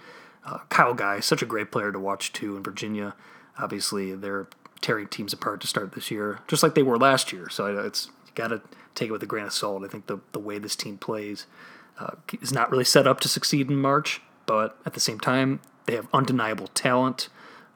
[0.46, 3.16] Uh, Kyle Guy, such a great player to watch too in Virginia.
[3.58, 4.46] Obviously, they're
[4.80, 7.48] tearing teams apart to start this year, just like they were last year.
[7.48, 8.60] So it's got to
[8.94, 9.84] take it with a grain of salt.
[9.84, 11.46] I think the the way this team plays
[11.98, 15.60] uh, is not really set up to succeed in March, but at the same time,
[15.86, 17.28] they have undeniable talent,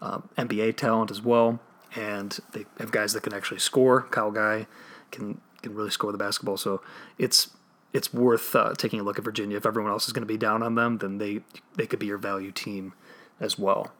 [0.02, 1.60] uh, NBA talent as well,
[1.94, 4.02] and they have guys that can actually score.
[4.02, 4.66] Kyle Guy
[5.10, 6.82] can can really score the basketball, so
[7.18, 7.50] it's
[7.92, 9.56] it's worth uh, taking a look at Virginia.
[9.56, 11.40] If everyone else is going to be down on them, then they
[11.76, 12.92] they could be your value team
[13.40, 13.92] as well.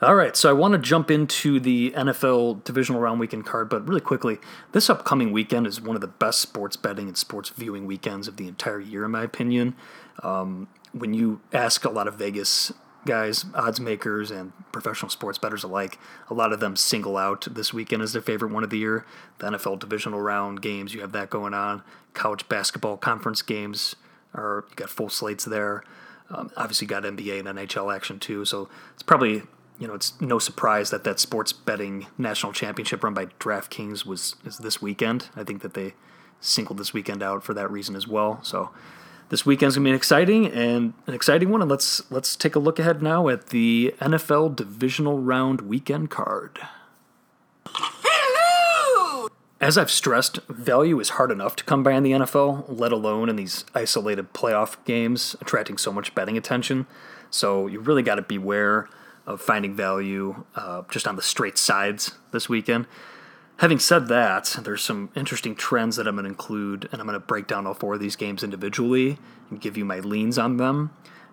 [0.00, 3.88] All right, so I want to jump into the NFL divisional round weekend card, but
[3.88, 4.38] really quickly,
[4.70, 8.36] this upcoming weekend is one of the best sports betting and sports viewing weekends of
[8.36, 9.74] the entire year, in my opinion.
[10.22, 12.72] Um, when you ask a lot of Vegas
[13.06, 15.98] guys, odds makers, and professional sports bettors alike,
[16.30, 19.04] a lot of them single out this weekend as their favorite one of the year.
[19.38, 21.82] The NFL divisional round games, you have that going on.
[22.14, 23.96] College basketball conference games
[24.32, 25.82] are you got full slates there.
[26.30, 29.42] Um, obviously, got NBA and NHL action too, so it's probably
[29.78, 34.36] you know, it's no surprise that that sports betting national championship run by DraftKings was
[34.44, 35.28] is this weekend.
[35.36, 35.94] I think that they
[36.40, 38.40] singled this weekend out for that reason as well.
[38.42, 38.70] So
[39.28, 41.62] this weekend's gonna be an exciting and an exciting one.
[41.62, 46.58] And let's let's take a look ahead now at the NFL divisional round weekend card.
[49.60, 53.28] As I've stressed, value is hard enough to come by in the NFL, let alone
[53.28, 56.86] in these isolated playoff games, attracting so much betting attention.
[57.28, 58.88] So you really got to beware
[59.28, 62.86] of finding value uh, just on the straight sides this weekend.
[63.58, 67.20] Having said that, there's some interesting trends that I'm going to include, and I'm going
[67.20, 69.18] to break down all four of these games individually
[69.50, 70.92] and give you my leans on them.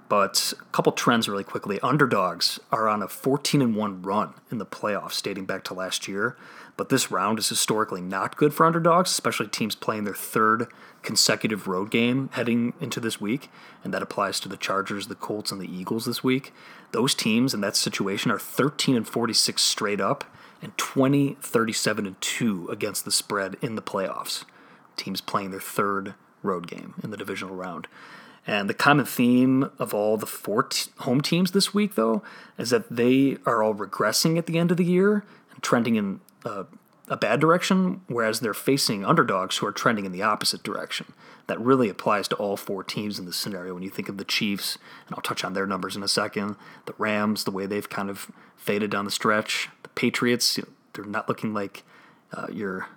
[0.10, 1.80] But a couple trends really quickly.
[1.80, 6.08] Underdogs are on a 14 and 1 run in the playoffs dating back to last
[6.08, 6.36] year,
[6.78, 10.68] but this round is historically not good for underdogs, especially teams playing their third
[11.06, 13.50] consecutive road game heading into this week,
[13.84, 16.54] and that applies to the Chargers, the Colts, and the Eagles this week.
[16.92, 20.26] Those teams in that situation are 13 and 46 straight up
[20.62, 24.44] and 20 37 and 2 against the spread in the playoffs.
[24.98, 27.88] Teams playing their third road game in the divisional round.
[28.48, 32.22] And the common theme of all the four t- home teams this week, though,
[32.58, 36.20] is that they are all regressing at the end of the year and trending in
[36.46, 36.66] uh,
[37.08, 41.14] a bad direction, whereas they're facing underdogs who are trending in the opposite direction.
[41.48, 43.76] That really applies to all four teams in this scenario.
[43.76, 46.56] When you think of the Chiefs, and I'll touch on their numbers in a second,
[46.86, 50.70] the Rams, the way they've kind of faded down the stretch, the Patriots, you know,
[50.94, 51.84] they're not looking like
[52.34, 52.88] uh, your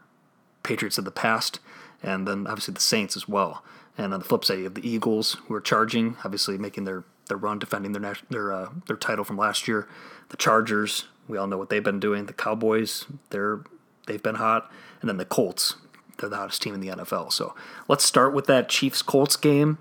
[0.63, 1.61] Patriots of the past,
[2.03, 3.63] and then obviously the Saints as well.
[3.99, 7.05] And on the flip side, you have the Eagles, who are charging, obviously making their,
[7.29, 9.89] their run, defending their their uh, their title from last year.
[10.29, 12.27] The Chargers, we all know what they've been doing.
[12.27, 13.61] The Cowboys, they're
[14.09, 15.77] they've been hot, and then the Colts,
[16.19, 17.33] they're the hottest team in the NFL.
[17.33, 17.55] So
[17.87, 19.79] let's start with that Chiefs Colts game.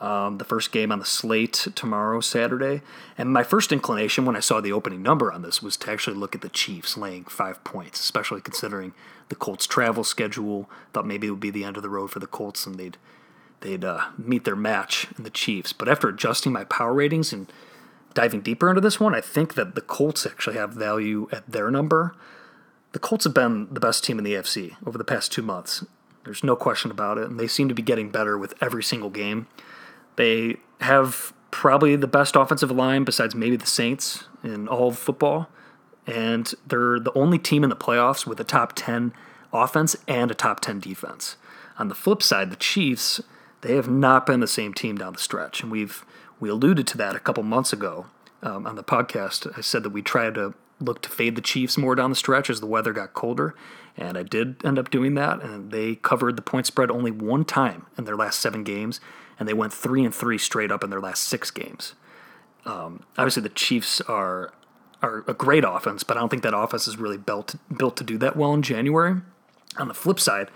[0.00, 2.82] Um, the first game on the slate tomorrow, Saturday.
[3.16, 6.16] And my first inclination when I saw the opening number on this was to actually
[6.16, 8.94] look at the Chiefs laying five points, especially considering
[9.28, 10.68] the Colts' travel schedule.
[10.92, 12.98] Thought maybe it would be the end of the road for the Colts and they'd
[13.60, 15.72] they'd uh, meet their match in the Chiefs.
[15.72, 17.50] But after adjusting my power ratings and
[18.12, 21.70] diving deeper into this one, I think that the Colts actually have value at their
[21.70, 22.14] number.
[22.92, 25.84] The Colts have been the best team in the AFC over the past two months.
[26.24, 29.10] There's no question about it, and they seem to be getting better with every single
[29.10, 29.48] game.
[30.16, 35.48] They have probably the best offensive line besides maybe the Saints in all of football,
[36.06, 39.12] and they're the only team in the playoffs with a top 10
[39.52, 41.36] offense and a top 10 defense.
[41.78, 43.20] On the flip side, the Chiefs
[43.62, 46.04] they have not been the same team down the stretch, and we've
[46.40, 48.06] we alluded to that a couple months ago
[48.42, 49.56] um, on the podcast.
[49.56, 52.50] I said that we tried to look to fade the Chiefs more down the stretch
[52.50, 53.54] as the weather got colder,
[53.96, 55.42] and I did end up doing that.
[55.42, 59.00] And they covered the point spread only one time in their last seven games,
[59.38, 61.94] and they went three and three straight up in their last six games.
[62.64, 64.52] Um, obviously, the Chiefs are
[65.02, 68.04] are a great offense, but I don't think that offense is really built built to
[68.04, 69.20] do that well in January.
[69.78, 70.50] On the flip side,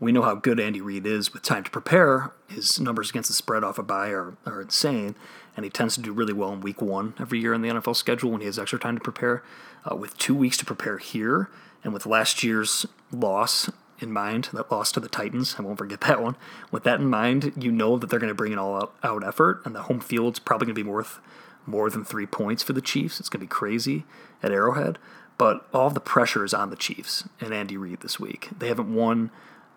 [0.00, 2.32] we know how good Andy Reid is with time to prepare.
[2.48, 5.16] His numbers against the spread off a bye are, are insane,
[5.58, 7.96] and he tends to do really well in week one every year in the NFL
[7.96, 9.42] schedule when he has extra time to prepare.
[9.90, 11.50] Uh, with two weeks to prepare here,
[11.82, 13.68] and with last year's loss
[13.98, 16.36] in mind, that loss to the Titans, I won't forget that one.
[16.70, 19.60] With that in mind, you know that they're going to bring an all out, effort,
[19.64, 21.18] and the home field's probably going to be worth
[21.66, 23.18] more than three points for the Chiefs.
[23.18, 24.04] It's going to be crazy
[24.44, 24.96] at Arrowhead.
[25.38, 28.48] But all the pressure is on the Chiefs and Andy Reid this week.
[28.56, 29.32] They haven't won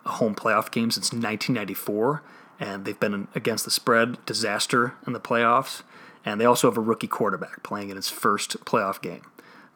[0.05, 2.21] a home playoff game since 1994,
[2.61, 5.81] and they've been against the spread disaster in the playoffs.
[6.23, 9.23] And they also have a rookie quarterback playing in his first playoff game,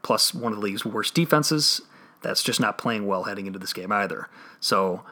[0.04, 1.82] plus one of the league's worst defenses.
[2.21, 4.30] That's just not playing well heading into this game either.
[4.60, 5.04] So,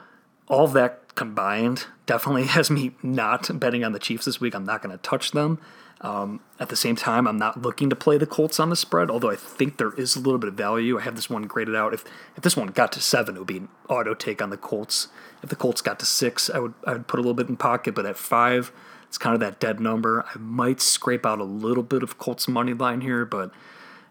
[0.47, 4.53] all of that combined definitely has me not betting on the Chiefs this week.
[4.53, 5.59] I'm not going to touch them.
[6.01, 9.09] Um, at the same time, I'm not looking to play the Colts on the spread,
[9.09, 10.99] although I think there is a little bit of value.
[10.99, 11.93] I have this one graded out.
[11.93, 12.03] If
[12.35, 15.07] if this one got to seven, it would be an auto take on the Colts.
[15.41, 17.55] If the Colts got to six, I would I would put a little bit in
[17.55, 18.73] pocket, but at five,
[19.07, 20.25] it's kind of that dead number.
[20.33, 23.51] I might scrape out a little bit of Colts money line here, but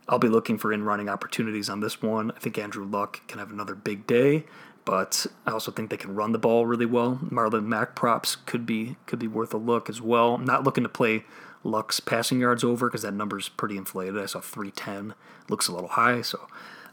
[0.08, 2.30] I'll be looking for in running opportunities on this one.
[2.30, 4.44] I think Andrew Luck can have another big day,
[4.84, 7.20] but I also think they can run the ball really well.
[7.22, 10.34] Marlon Mack props could be could be worth a look as well.
[10.34, 11.24] I'm not looking to play
[11.64, 14.18] Luck's passing yards over because that number's pretty inflated.
[14.18, 15.14] I saw 310.
[15.48, 16.22] Looks a little high.
[16.22, 16.46] So,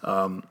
[0.03, 0.43] um,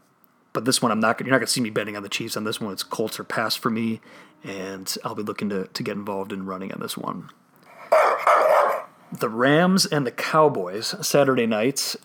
[0.52, 1.20] but this one I'm not.
[1.20, 2.72] You're not gonna see me betting on the Chiefs on this one.
[2.72, 4.00] It's Colts or pass for me,
[4.42, 7.30] and I'll be looking to to get involved in running on this one.
[9.10, 11.96] The Rams and the Cowboys Saturday nights.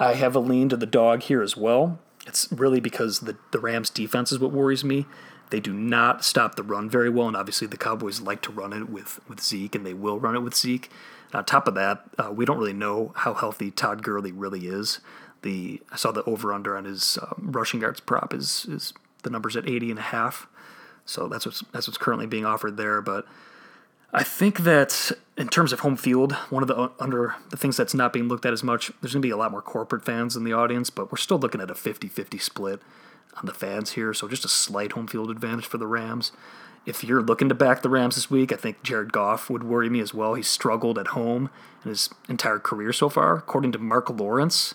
[0.00, 1.98] I have a lean to the dog here as well.
[2.26, 5.06] It's really because the the Rams defense is what worries me.
[5.50, 8.72] They do not stop the run very well, and obviously the Cowboys like to run
[8.72, 10.90] it with, with Zeke, and they will run it with Zeke.
[11.34, 15.00] On top of that, uh, we don't really know how healthy Todd Gurley really is.
[15.42, 19.30] The I saw the over under on his um, rushing yards prop is is the
[19.30, 20.46] numbers at 80 and a half.
[21.04, 23.26] So that's what's that's what's currently being offered there, but
[24.12, 27.76] I think that in terms of home field, one of the uh, under the things
[27.76, 30.04] that's not being looked at as much, there's going to be a lot more corporate
[30.04, 32.80] fans in the audience, but we're still looking at a 50-50 split
[33.36, 36.32] on the fans here, so just a slight home field advantage for the Rams.
[36.86, 39.90] If you're looking to back the Rams this week, I think Jared Goff would worry
[39.90, 40.34] me as well.
[40.34, 41.50] He's struggled at home
[41.84, 43.36] in his entire career so far.
[43.36, 44.74] According to Marc Lawrence,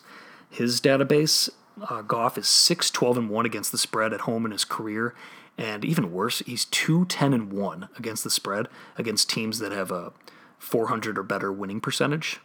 [0.50, 1.50] his database,
[1.90, 5.16] uh, Goff is 6 12 and 1 against the spread at home in his career.
[5.58, 9.92] And even worse, he's 2 10 and 1 against the spread against teams that have
[9.92, 10.14] a
[10.60, 12.40] 400 or better winning percentage.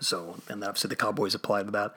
[0.00, 1.96] So, and obviously the Cowboys apply to that.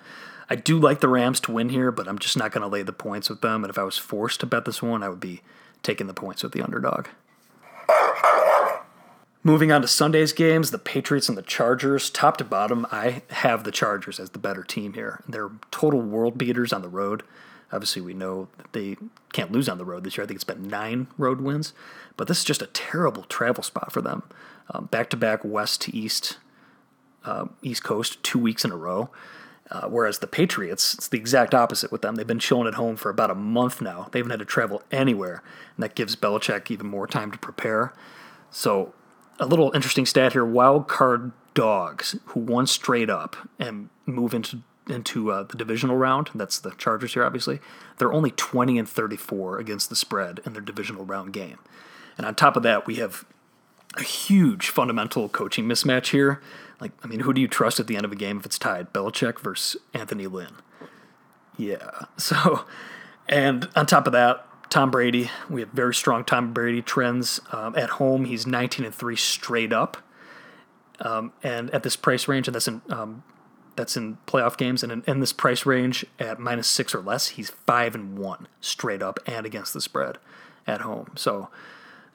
[0.50, 2.84] I do like the Rams to win here, but I'm just not going to lay
[2.84, 3.64] the points with them.
[3.64, 5.42] And if I was forced to bet this one, I would be
[5.84, 7.08] taking the points with the underdog.
[9.44, 12.12] Moving on to Sunday's games, the Patriots and the Chargers.
[12.12, 15.24] Top to bottom, I have the Chargers as the better team here.
[15.28, 17.24] They're total world beaters on the road.
[17.72, 18.98] Obviously, we know that they
[19.34, 20.26] can't lose on the road this year.
[20.26, 21.74] I think it's been nine road wins,
[22.18, 24.24] but this is just a terrible travel spot for them.
[24.92, 26.38] Back to back west to east,
[27.26, 29.10] uh, East Coast, two weeks in a row.
[29.72, 32.16] Uh, whereas the Patriots, it's the exact opposite with them.
[32.16, 34.10] They've been chilling at home for about a month now.
[34.12, 35.42] They haven't had to travel anywhere,
[35.76, 37.94] and that gives Belichick even more time to prepare.
[38.50, 38.94] So
[39.40, 44.62] a little interesting stat here: wild card dogs who won straight up and move into
[44.90, 46.30] into uh, the divisional round.
[46.36, 47.60] That's the Chargers here, obviously.
[47.98, 51.60] They're only 20 and 34 against the spread in their divisional round game.
[52.18, 53.24] And on top of that, we have
[53.96, 56.42] a huge fundamental coaching mismatch here.
[56.82, 58.58] Like, I mean, who do you trust at the end of a game if it's
[58.58, 58.92] tied?
[58.92, 60.56] Belichick versus Anthony Lynn.
[61.58, 61.92] Yeah.
[62.18, 62.66] So,
[63.28, 65.30] and on top of that, Tom Brady.
[65.50, 68.26] We have very strong Tom Brady trends um, at home.
[68.26, 69.98] He's 19 and three straight up,
[71.00, 73.24] um, and at this price range, and that's in um,
[73.76, 77.30] that's in playoff games, and in, in, this price range at minus six or less,
[77.30, 80.18] he's five and one straight up and against the spread
[80.66, 81.12] at home.
[81.16, 81.50] So.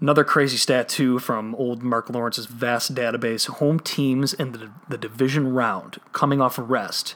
[0.01, 4.99] Another crazy stat, too, from old Marc Lawrence's vast database home teams in the, the
[4.99, 7.15] division round coming off a rest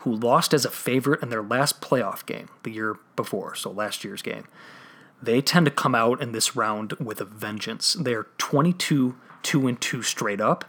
[0.00, 4.02] who lost as a favorite in their last playoff game the year before, so last
[4.02, 4.46] year's game
[5.22, 7.92] they tend to come out in this round with a vengeance.
[7.94, 10.64] They're 22 2 and 2 straight up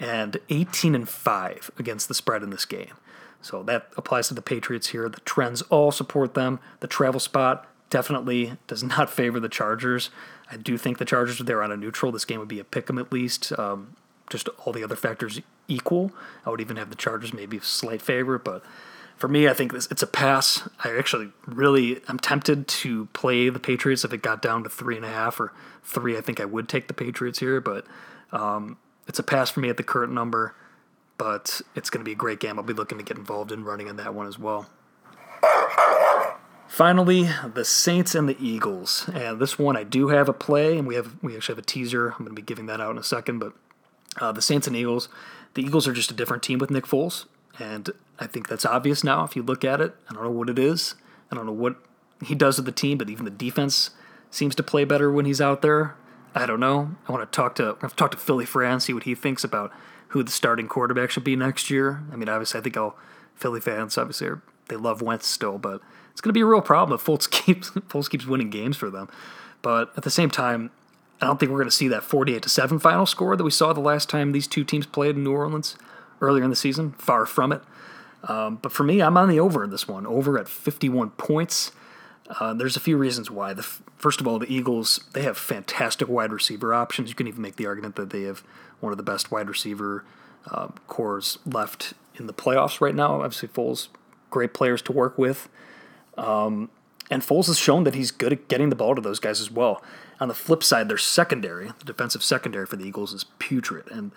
[0.00, 2.94] and 18 and 5 against the spread in this game.
[3.40, 5.08] So that applies to the Patriots here.
[5.08, 6.58] The trends all support them.
[6.80, 10.10] The travel spot definitely does not favor the Chargers.
[10.50, 12.12] I do think the Chargers are there on a neutral.
[12.12, 13.56] This game would be a pick 'em at least.
[13.58, 13.96] Um,
[14.30, 16.12] just all the other factors equal.
[16.44, 18.62] I would even have the Chargers maybe a slight favorite, but
[19.16, 20.68] for me, I think this, it's a pass.
[20.84, 24.96] I actually really I'm tempted to play the Patriots if it got down to three
[24.96, 26.16] and a half or three.
[26.16, 27.86] I think I would take the Patriots here, but
[28.32, 30.54] um, it's a pass for me at the current number.
[31.18, 32.58] But it's going to be a great game.
[32.58, 34.66] I'll be looking to get involved in running in that one as well.
[36.76, 40.86] Finally, the Saints and the Eagles, and this one I do have a play, and
[40.86, 42.10] we have we actually have a teaser.
[42.10, 43.54] I'm going to be giving that out in a second, but
[44.20, 45.08] uh, the Saints and Eagles.
[45.54, 47.24] The Eagles are just a different team with Nick Foles.
[47.58, 49.96] And I think that's obvious now if you look at it.
[50.10, 50.96] I don't know what it is.
[51.32, 51.76] I don't know what
[52.22, 53.92] he does with the team, but even the defense
[54.30, 55.96] seems to play better when he's out there.
[56.34, 56.94] I don't know.
[57.08, 59.72] I want to talk to I've talked to Philly Fran, see what he thinks about
[60.08, 62.02] who the starting quarterback should be next year.
[62.12, 62.98] I mean, obviously, I think all
[63.34, 66.60] Philly fans obviously are, they love Wentz still, but it's going to be a real
[66.60, 69.08] problem if Foles keeps Foles keeps winning games for them.
[69.62, 70.70] But at the same time,
[71.20, 73.50] I don't think we're going to see that 48 to 7 final score that we
[73.50, 75.76] saw the last time these two teams played in New Orleans
[76.20, 76.92] earlier in the season.
[76.92, 77.62] Far from it.
[78.24, 80.06] Um, but for me, I'm on the over in this one.
[80.06, 81.72] Over at 51 points.
[82.28, 83.54] Uh, there's a few reasons why.
[83.54, 87.08] The first of all, the Eagles they have fantastic wide receiver options.
[87.08, 88.42] You can even make the argument that they have
[88.80, 90.04] one of the best wide receiver
[90.50, 93.22] uh, cores left in the playoffs right now.
[93.22, 93.88] Obviously, Foles,
[94.30, 95.48] great players to work with.
[96.16, 96.70] Um,
[97.10, 99.50] and Foles has shown that he's good at getting the ball to those guys as
[99.50, 99.82] well.
[100.18, 103.90] On the flip side, their secondary, the defensive secondary for the Eagles, is putrid.
[103.90, 104.12] And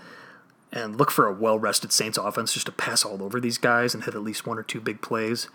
[0.72, 3.94] and look for a well rested Saints offense just to pass all over these guys
[3.94, 5.48] and hit at least one or two big plays.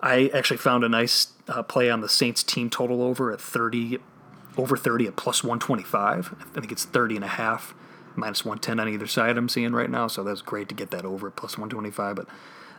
[0.00, 3.98] I actually found a nice uh, play on the Saints team total over at 30,
[4.56, 6.34] over 30 at plus 125.
[6.38, 7.74] I think it's 30 and a half,
[8.16, 10.06] minus 110 on either side I'm seeing right now.
[10.06, 12.16] So that's great to get that over at plus 125.
[12.16, 12.26] But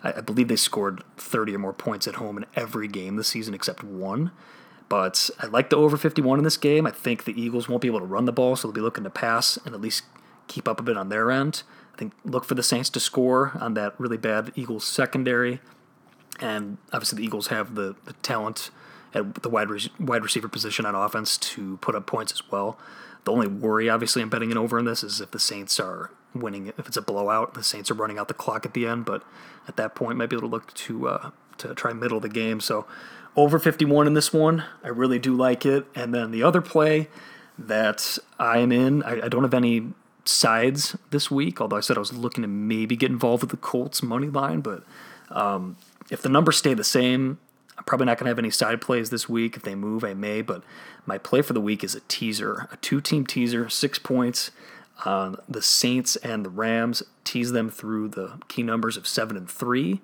[0.04, 3.30] I, I believe they scored 30 or more points at home in every game this
[3.30, 4.32] season except one.
[4.88, 6.88] But I like the over 51 in this game.
[6.88, 9.04] I think the Eagles won't be able to run the ball, so they'll be looking
[9.04, 10.04] to pass and at least
[10.48, 11.62] keep up a bit on their end
[12.00, 15.60] I think look for the Saints to score on that really bad Eagles secondary,
[16.40, 18.72] and obviously the Eagles have the, the talent
[19.14, 22.80] at the wide re- wide receiver position on offense to put up points as well.
[23.30, 26.10] The only worry, obviously, I'm betting it over in this is if the Saints are
[26.34, 26.74] winning.
[26.80, 29.06] If it's a blowout, the Saints are running out the clock at the end.
[29.06, 29.22] But
[29.68, 32.30] at that point, might be able to look to uh, to try middle of the
[32.30, 32.60] game.
[32.60, 32.88] So
[33.36, 35.86] over 51 in this one, I really do like it.
[35.94, 37.08] And then the other play
[37.60, 39.94] that I am in, I, I don't have any
[40.26, 43.58] sides this week, although I said I was looking to maybe get involved with the
[43.58, 44.62] Colts money line.
[44.62, 44.82] But
[45.30, 45.78] um,
[46.10, 47.38] if the numbers stay the same,
[47.90, 49.58] probably not going to have any side plays this week.
[49.58, 50.64] If they move, I may, but
[51.08, 54.52] my play for the week is a teaser, a two team teaser, six points
[55.06, 57.02] on the Saints and the Rams.
[57.24, 60.02] Tease them through the key numbers of seven and three.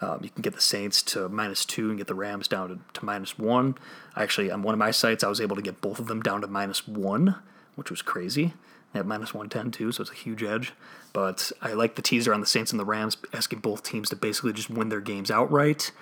[0.00, 2.78] Um, you can get the Saints to minus two and get the Rams down to,
[2.98, 3.76] to minus one.
[4.16, 6.40] Actually, on one of my sites, I was able to get both of them down
[6.40, 7.36] to minus one,
[7.76, 8.54] which was crazy.
[8.92, 10.72] At minus 110 too, so it's a huge edge.
[11.12, 14.16] But I like the teaser on the Saints and the Rams, asking both teams to
[14.16, 15.92] basically just win their games outright.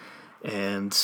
[0.44, 0.96] And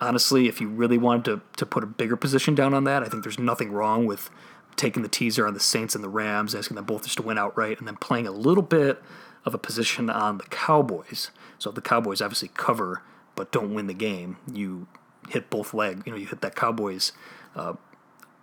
[0.00, 3.06] honestly, if you really wanted to, to put a bigger position down on that, I
[3.06, 4.30] think there's nothing wrong with
[4.76, 7.38] taking the teaser on the Saints and the Rams, asking them both just to win
[7.38, 9.02] outright, and then playing a little bit
[9.44, 11.30] of a position on the Cowboys.
[11.58, 13.02] So the Cowboys obviously cover
[13.40, 14.86] but don't win the game, you
[15.30, 16.02] hit both leg.
[16.04, 17.12] You know, you hit that Cowboys
[17.56, 17.74] uh,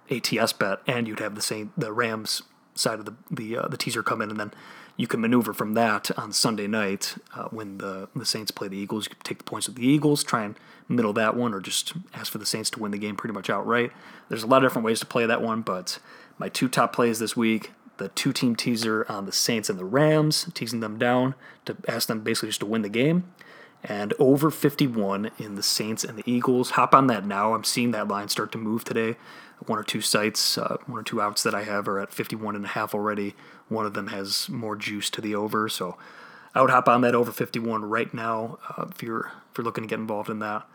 [0.10, 2.41] ATS bet, and you'd have the same the Rams
[2.74, 4.52] side of the the uh, the teaser come in, and then
[4.98, 8.78] you can maneuver from that on Sunday night uh, when the the Saints play the
[8.78, 9.06] Eagles.
[9.06, 11.93] You can take the points of the Eagles, try and middle that one, or just
[12.14, 13.91] ask for the Saints to win the game pretty much outright.
[14.28, 16.00] There's a lot of different ways to play that one, but
[16.38, 17.72] my two top plays this week.
[17.98, 21.34] The two team teaser on the Saints and the Rams, teasing them down
[21.66, 23.24] to ask them basically just to win the game
[23.84, 26.72] and over 51 in the Saints and the Eagles.
[26.72, 27.54] Hop on that now.
[27.54, 29.16] I'm seeing that line start to move today.
[29.66, 32.56] One or two sites, uh, one or two outs that I have are at 51
[32.56, 33.36] and a half already.
[33.70, 35.97] One of them has more juice to the over, so
[36.55, 39.84] I would hop on that over 51 right now uh, if you're if you're looking
[39.84, 40.68] to get involved in that.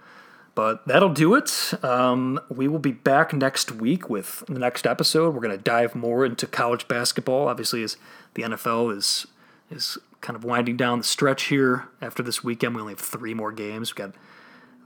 [0.55, 1.73] But that'll do it.
[1.83, 5.35] Um, we will be back next week with the next episode.
[5.35, 7.49] We're going to dive more into college basketball.
[7.49, 7.97] Obviously, as
[8.35, 9.27] the NFL is
[9.71, 12.75] is kind of winding down the stretch here after this weekend.
[12.75, 13.91] We only have three more games.
[13.91, 14.15] We've got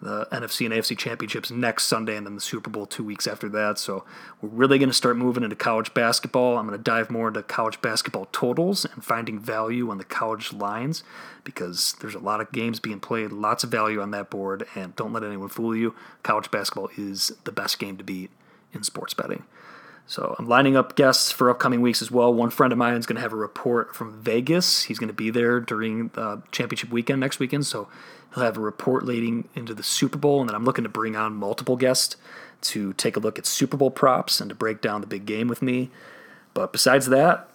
[0.07, 3.49] the NFC and AFC championships next Sunday, and then the Super Bowl two weeks after
[3.51, 3.79] that.
[3.79, 4.05] So
[4.41, 6.57] we're really going to start moving into college basketball.
[6.57, 10.53] I'm going to dive more into college basketball totals and finding value on the college
[10.53, 11.05] lines
[11.45, 14.95] because there's a lot of games being played, lots of value on that board, and
[14.97, 15.95] don't let anyone fool you.
[16.23, 18.31] College basketball is the best game to beat
[18.73, 19.45] in sports betting.
[20.09, 22.33] So I'm lining up guests for upcoming weeks as well.
[22.33, 24.85] One friend of mine is going to have a report from Vegas.
[24.85, 27.89] He's going to be there during the championship weekend next weekend, so
[28.37, 30.41] he'll have a report leading into the Super Bowl.
[30.41, 32.17] And then I'm looking to bring on multiple guests
[32.61, 35.49] to take a look at Super Bowl props and to break down the big game
[35.49, 35.91] with me.
[36.55, 37.49] But besides that,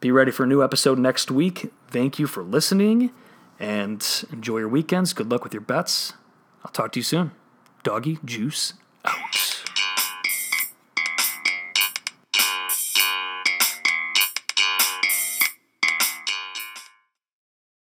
[0.00, 1.72] be ready for a new episode next week.
[1.88, 3.10] Thank you for listening
[3.58, 5.12] and enjoy your weekends.
[5.12, 6.12] Good luck with your bets.
[6.64, 7.32] I'll talk to you soon.
[7.82, 8.74] Doggy, juice,